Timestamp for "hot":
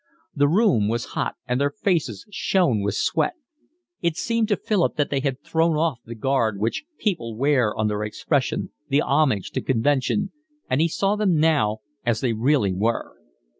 1.13-1.35